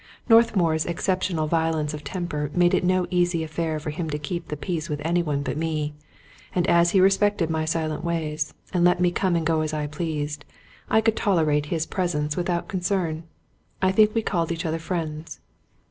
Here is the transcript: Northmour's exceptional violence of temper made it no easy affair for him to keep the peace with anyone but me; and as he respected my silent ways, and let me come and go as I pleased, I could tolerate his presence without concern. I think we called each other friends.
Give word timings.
Northmour's 0.27 0.87
exceptional 0.87 1.45
violence 1.45 1.93
of 1.93 2.03
temper 2.03 2.49
made 2.55 2.73
it 2.73 2.83
no 2.83 3.05
easy 3.11 3.43
affair 3.43 3.79
for 3.79 3.91
him 3.91 4.09
to 4.09 4.17
keep 4.17 4.47
the 4.47 4.57
peace 4.57 4.89
with 4.89 4.99
anyone 5.05 5.43
but 5.43 5.57
me; 5.57 5.93
and 6.55 6.65
as 6.65 6.89
he 6.89 6.99
respected 6.99 7.51
my 7.51 7.65
silent 7.65 8.03
ways, 8.03 8.55
and 8.73 8.83
let 8.83 8.99
me 8.99 9.11
come 9.11 9.35
and 9.35 9.45
go 9.45 9.61
as 9.61 9.75
I 9.75 9.85
pleased, 9.85 10.43
I 10.89 11.01
could 11.01 11.15
tolerate 11.15 11.67
his 11.67 11.85
presence 11.85 12.35
without 12.35 12.67
concern. 12.67 13.25
I 13.79 13.91
think 13.91 14.15
we 14.15 14.23
called 14.23 14.51
each 14.51 14.65
other 14.65 14.79
friends. 14.79 15.39